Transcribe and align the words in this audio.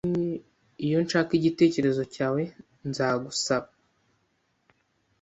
Iyo 0.85 0.97
nshaka 1.05 1.31
igitekerezo 1.39 2.01
cyawe, 2.13 2.41
nzagusaba 2.89 3.69